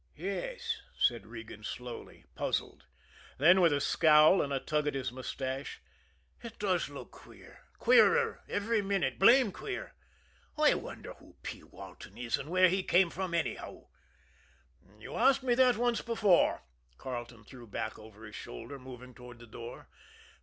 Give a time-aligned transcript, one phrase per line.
[0.17, 2.87] "Yes," said Regan slowly, puzzled;
[3.37, 5.79] then, with a scowl and a tug at his mustache:
[6.41, 9.93] "It does look queer, queerer every minute blamed queer!
[10.57, 11.61] I wonder who P.
[11.61, 13.89] Walton is, and where he came from anyhow?"
[14.97, 16.63] "You asked me that once before,"
[16.97, 19.87] Carleton threw back over his shoulder, moving toward the door.